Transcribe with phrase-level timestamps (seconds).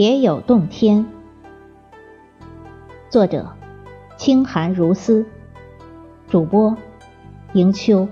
[0.00, 1.04] 别有洞天。
[3.10, 3.48] 作者：
[4.16, 5.26] 清寒如丝，
[6.28, 6.76] 主播：
[7.52, 8.06] 迎秋。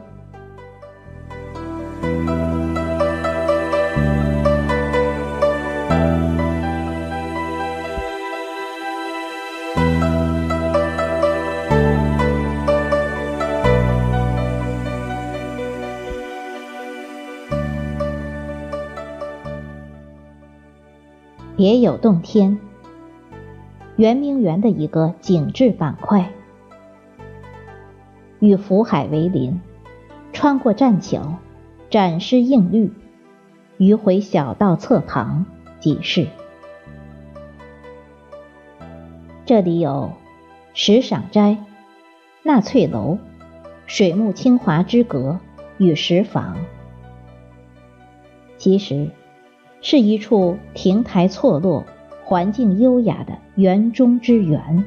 [21.56, 22.58] 别有洞天，
[23.96, 26.30] 圆明园的一个景致板块，
[28.40, 29.58] 与福海为邻，
[30.34, 31.36] 穿过栈桥，
[31.88, 32.92] 展诗映绿，
[33.78, 35.46] 迂回小道侧旁
[35.80, 36.26] 即是。
[39.46, 40.12] 这里有
[40.74, 41.56] 石赏斋、
[42.42, 43.16] 纳翠楼、
[43.86, 45.40] 水木清华之阁
[45.78, 46.58] 与石坊。
[48.58, 49.10] 其实。
[49.80, 51.84] 是一处亭台错落、
[52.24, 54.84] 环境优雅的园中之园。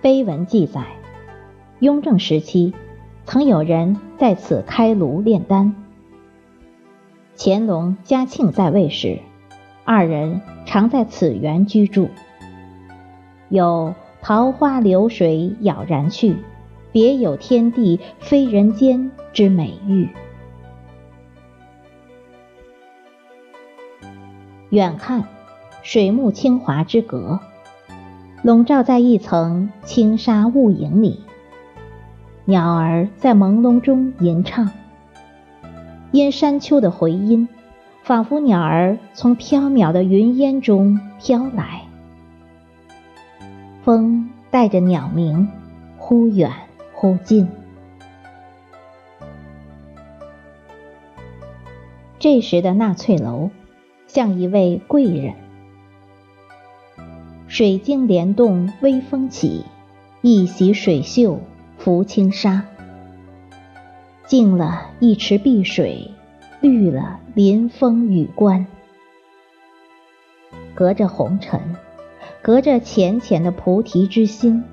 [0.00, 0.86] 碑文记载，
[1.80, 2.72] 雍正时期
[3.24, 5.74] 曾有人在此开炉炼丹。
[7.36, 9.18] 乾隆、嘉庆在位时，
[9.84, 12.08] 二人常在此园居住。
[13.48, 16.36] 有“桃花流水杳然去，
[16.92, 20.08] 别有天地非人间”之美誉。
[24.76, 25.24] 远看，
[25.82, 27.40] 水木清华之阁，
[28.42, 31.24] 笼罩在一层轻纱雾影里。
[32.44, 34.70] 鸟儿在朦胧中吟唱，
[36.10, 37.48] 因山丘的回音，
[38.02, 41.80] 仿佛鸟儿从缥缈的云烟中飘来。
[43.82, 45.48] 风带着鸟鸣，
[45.96, 46.52] 忽远
[46.92, 47.48] 忽近。
[52.18, 53.48] 这时的纳翠楼。
[54.16, 55.34] 像一位贵人，
[57.48, 59.66] 水晶帘动微风起，
[60.22, 61.38] 一袭水袖
[61.76, 62.64] 拂轻纱，
[64.24, 66.12] 净了一池碧水，
[66.62, 68.66] 绿了临风雨关。
[70.74, 71.76] 隔着红尘，
[72.40, 74.64] 隔着浅浅的菩提之心，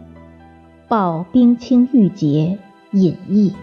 [0.88, 2.58] 抱冰清玉洁
[2.92, 3.54] 隐逸。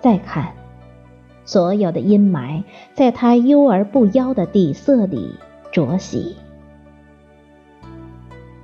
[0.00, 0.59] 再看。
[1.50, 2.62] 所有的阴霾，
[2.94, 5.34] 在它幽而不妖的底色里
[5.72, 6.36] 着洗；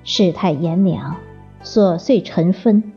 [0.04, 1.16] 世态炎凉，
[1.64, 2.92] 琐碎尘纷，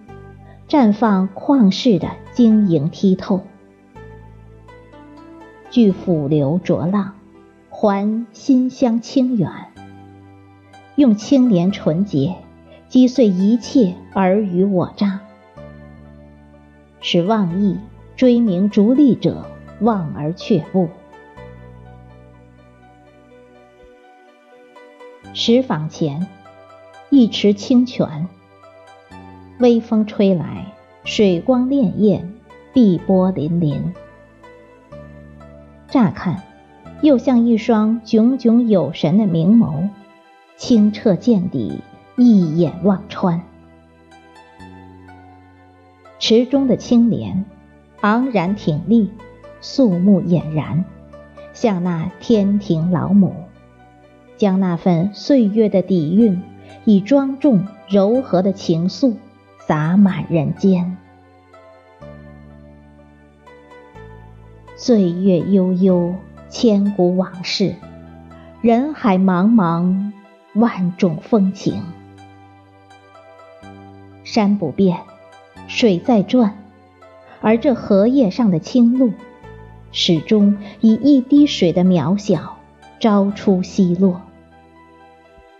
[0.68, 3.42] 绽放旷世的晶莹剔透。
[5.72, 7.16] 聚腐流浊浪，
[7.72, 9.50] 还馨香清远。
[10.98, 12.36] 用清廉纯洁
[12.90, 15.22] 击碎一切尔虞我诈，
[17.02, 17.80] 使妄意
[18.16, 19.48] 追名逐利者。
[19.82, 20.90] 望而却步。
[25.34, 26.28] 石舫前，
[27.10, 28.28] 一池清泉，
[29.60, 30.74] 微风吹来，
[31.04, 32.24] 水光潋滟，
[32.74, 33.94] 碧波粼粼。
[35.88, 36.44] 乍看，
[37.02, 39.90] 又像一双炯炯有神的明眸，
[40.58, 41.82] 清澈见底，
[42.18, 43.42] 一眼望穿。
[46.20, 47.46] 池中的青莲
[48.02, 49.12] 昂然挺立。
[49.62, 50.86] 肃穆俨然，
[51.54, 53.34] 像那天庭老母，
[54.38, 56.42] 将那份岁月的底蕴，
[56.86, 59.16] 以庄重柔和的情愫
[59.58, 60.98] 洒满人间。
[64.76, 66.16] 岁月悠悠，
[66.48, 67.76] 千古往事；
[68.62, 70.14] 人海茫茫，
[70.54, 71.84] 万种风情。
[74.24, 75.00] 山不变，
[75.68, 76.56] 水在转，
[77.42, 79.12] 而这荷叶上的青露。
[79.92, 82.58] 始终以一滴水的渺小，
[83.00, 84.22] 朝出夕落，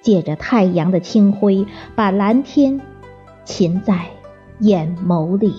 [0.02, 1.66] 借着太阳的清辉，
[1.96, 2.80] 把蓝天
[3.46, 4.08] 噙在
[4.60, 5.54] 眼眸里。